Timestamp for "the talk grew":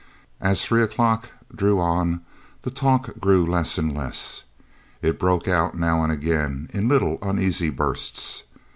2.63-3.45